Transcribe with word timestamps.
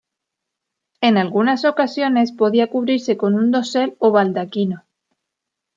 En 1.01 1.17
algunas 1.17 1.63
ocasiones 1.63 2.31
podía 2.31 2.71
cubrirse 2.71 3.17
con 3.17 3.35
un 3.35 3.51
dosel 3.51 3.97
o 3.99 4.09
baldaquino. 4.11 4.83